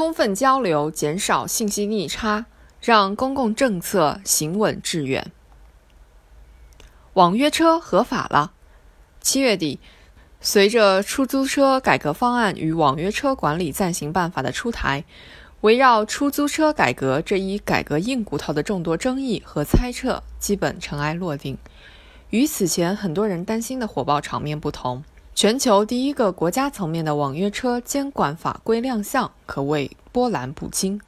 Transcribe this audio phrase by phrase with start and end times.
[0.00, 2.46] 充分交流，减少信息逆差，
[2.80, 5.30] 让公共政策行稳致远。
[7.12, 8.52] 网约车合法了。
[9.20, 9.78] 七月底，
[10.40, 15.04] 随着出租车改革方案与网约车管理暂行办法的出台，
[15.60, 21.58] 围绕出租车改革这一改革硬骨头的众多争议和猜测基本尘埃落定。
[22.30, 25.04] 与此前很多人担心的火爆场面不同，
[25.40, 31.00] 全球第一个国家层面的网约车监管法规亮相，可谓波澜不惊。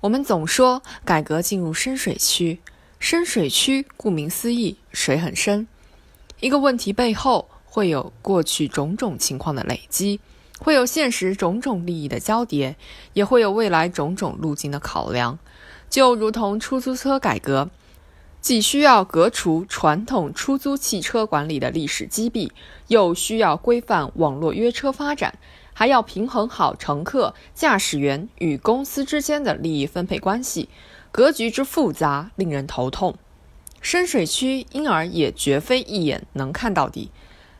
[0.00, 2.60] 我们总说改革进入深水区，
[2.98, 5.68] 深水区顾名思义，水很深。
[6.40, 10.18] 一个问题背后会有过去种种情况的累积，
[10.58, 12.76] 会有现实种种利益的交叠，
[13.12, 15.38] 也会有未来种种路径的考量。
[15.90, 17.68] 就如同出租车改革，
[18.42, 22.50] 既需要革除传统出租汽车管理的历史积弊，
[22.88, 25.38] 又需要规范网络约车发展，
[25.72, 30.68] 还要平衡好乘客、驾驶员与公司之间的利益分配关系，
[31.12, 33.14] 格局之复杂，令人头痛。
[33.80, 37.12] 深水区，因而也绝非一眼能看到底。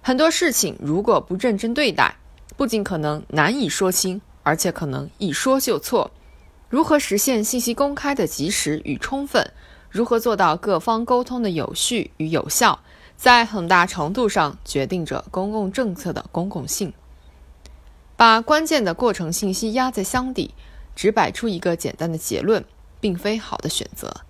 [0.00, 2.16] 很多事情如果不认真对待，
[2.56, 6.10] 不仅可能难以说清，而且可能一说就错。
[6.70, 9.52] 如何实现信息公开的及时与充分？
[9.90, 12.78] 如何做到各方沟通的有序与有效？
[13.16, 16.92] 在很大程度上决定着公共政策的公共性。
[18.16, 20.54] 把关键的过程信息压在箱底，
[20.94, 22.64] 只摆出一个简单的结论，
[23.00, 24.22] 并非好的选择。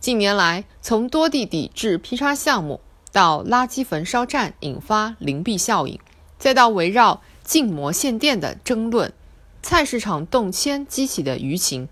[0.00, 2.80] 近年来，从多地抵制劈叉项目，
[3.12, 6.00] 到垃圾焚烧站引发邻避效应，
[6.38, 9.12] 再到围绕禁摩限电的争论，
[9.62, 11.88] 菜市场动迁激起的舆情，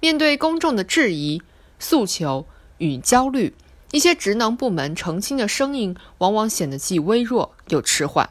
[0.00, 1.40] 面对公众的质疑、
[1.78, 2.46] 诉求
[2.78, 3.54] 与焦虑，
[3.92, 8.30] 一些职能部门澄清的声音往往显得既微弱又迟缓，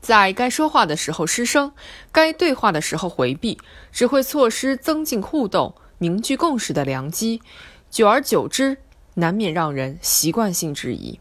[0.00, 1.72] 在该说话的时候失声，
[2.10, 3.58] 该对话的时候回避，
[3.92, 7.42] 只会错失增进互动、凝聚共识的良机。
[7.90, 8.78] 久而久之，
[9.14, 11.20] 难免让人习惯性质疑。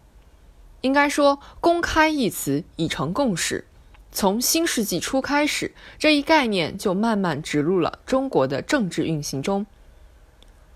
[0.81, 3.65] 应该说，“公开”一词已成共识。
[4.11, 9.65] 从新世纪初开始，这一概念就慢慢植入了中国的政治运行中。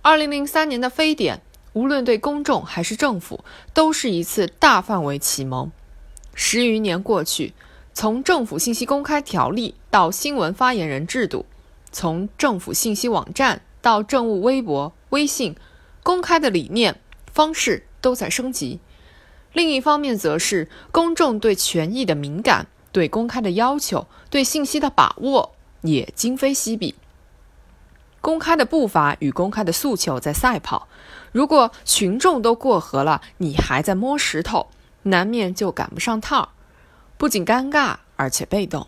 [0.03, 1.41] 二零零三年的非典，
[1.71, 5.71] 无论对公众还是政府，都是一次大范围启蒙。
[6.33, 7.53] 十余年过去，
[7.93, 11.45] 从政府信息公开条例到新闻发言人制度，
[11.89, 15.55] 从政府信息网站到政务微博、微信。
[16.03, 16.99] 公开的理念、
[17.31, 18.81] 方式都在升级，
[19.53, 26.95] 另一方面则是公众对权益的敏感、对公开的要求、对信息的把握也今非昔比。
[28.23, 30.87] 公开的步伐与公开的诉求在赛跑，
[31.33, 34.67] 如果群众都过河了，你还在摸石头，
[35.01, 36.49] 难免就赶不上趟儿，
[37.17, 38.87] 不仅尴尬，而且被动。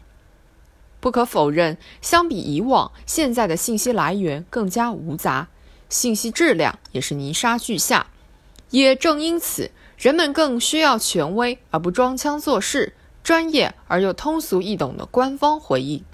[1.02, 5.50] 不可否认，相比以往，现在的信息来源更加无杂。
[5.90, 8.08] 信息质量也是泥沙俱下，
[8.70, 16.06] 也正因此，人们更需要权威而不装腔作势、专业而又通俗易懂的官方回应。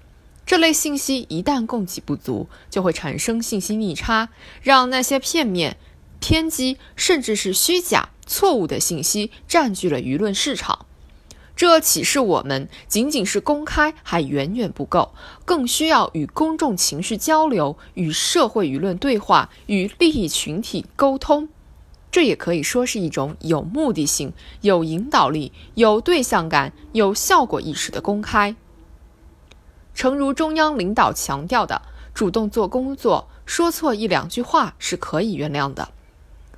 [0.46, 4.30] 这类信息一旦供给不足，就会产生信息逆差，
[4.62, 5.78] 让那些片面、
[6.20, 10.86] 偏激甚至是虚假、错误的信息占据了舆论市场。
[11.56, 15.14] 这启示我们，仅仅是公开还远远不够，
[15.46, 21.48] 更需要与公众情绪交流、与社会舆论对话、与利益群体沟通。
[22.12, 28.56] 这也可以说是一种有目的性、有引导力、有对象感、有效果意识的公开。
[29.94, 31.82] 诚如中央领导强调的，
[32.14, 35.90] 主动做工作，说错一两句话是可以原谅的。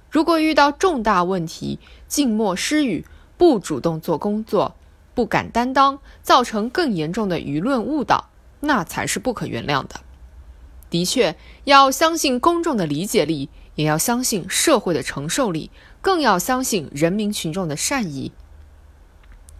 [0.09, 3.05] 如果遇到重大问题，静默失语，
[3.37, 4.75] 不主动做工作。
[5.15, 8.29] 不敢担当，造成更严重的舆论误导，
[8.61, 10.01] 那才是不可原谅的。
[10.89, 11.35] 的确，
[11.65, 15.69] 要相信公众的理解力，也要相信社会的承受力，
[16.01, 18.31] 更要相信人民群众的善意。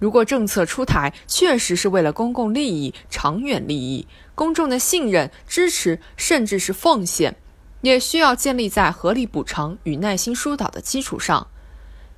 [0.03, 4.05] 如果政策出台确实是为了公共利益、长远利益，
[4.35, 7.37] 公众的信任、支持，甚至是奉献，
[7.79, 11.47] 也需要建立在合理补偿与耐心疏导的基础上。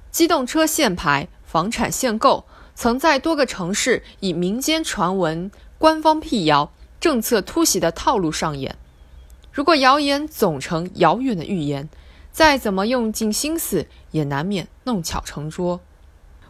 [0.10, 2.46] 机动车限牌、房产限购。
[2.74, 8.76] 曾在多个城市以民间传闻、官方辟谣、政策突袭的套路上演。
[9.52, 11.88] 如果谣言总成遥远的预言，
[12.32, 15.80] 再怎么用尽心思，也难免弄巧成拙。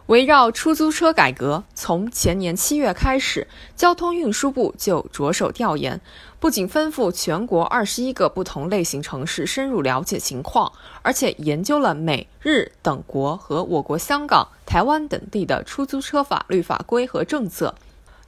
[0.06, 6.00] 围绕出租车改革，从前年七月开始，交通运输部就着手调研，
[6.38, 10.70] 不仅吩咐全国二十一个不同类型城市深入了解情况，
[11.02, 17.74] 而且研究了美日等国和我国香港、台湾等地的出租车法律法规和政策，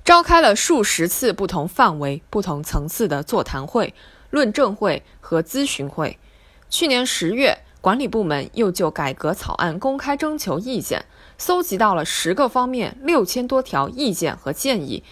[0.04, 3.94] 召开了数十次不同范围、不同层次的座谈会、
[4.30, 6.18] 论证会和咨询会。
[6.68, 11.04] 去年十月，管理部门又就改革草案公开征求意见，
[11.38, 15.04] 搜集到了十个方面六千多条意见和建议，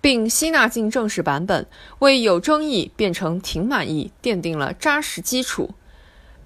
[0.00, 1.66] 并吸纳进正式版本，
[1.98, 5.70] 为有争议变成挺满意奠定了扎实基础。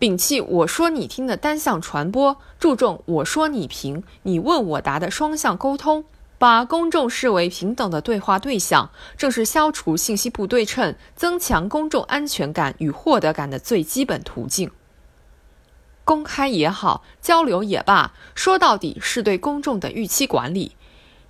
[0.00, 6.04] 摒弃我说你听的单向传播，注重我说你评、你问我答的双向沟通。
[6.38, 14.70] 把公众视为平等的对话对象，正是消除信息不对称、增强公众安全感与获得感的最基本途径。
[16.08, 20.72] 公开也好，交流也罢，说到底是对公众的预期管理。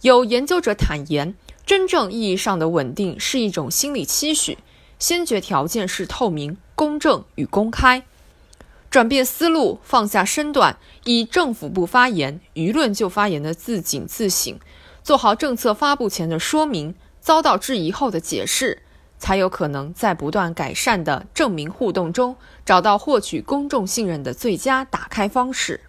[0.02, 1.34] 有研究者坦言，
[1.66, 4.58] 真正意义上的稳定是一种心理期许，
[5.00, 8.04] 先决条件是透明、公正与公开。
[8.88, 14.56] 转变思路，放下身段，以政府不发言，舆论就发言的自警自省。
[15.02, 18.82] 做好政策发布前的说明，遭到质疑后的解释，
[19.18, 25.80] 才有可能在不断改善的证明互动中，找到获取公众信任的最佳打开方式。